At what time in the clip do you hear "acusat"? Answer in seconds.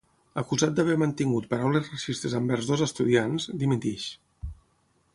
0.41-0.71